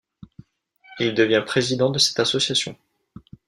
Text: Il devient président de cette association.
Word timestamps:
Il 0.99 1.13
devient 1.13 1.43
président 1.45 1.91
de 1.91 1.99
cette 1.99 2.19
association. 2.19 2.75